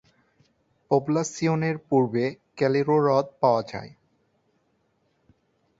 পোবলাসিওনের 0.91 1.75
পূর্বে 1.89 2.25
ক্যালেরো 2.57 2.95
হ্রদ 3.01 3.27
পাওয়া 3.41 3.61
যায়। 3.71 3.91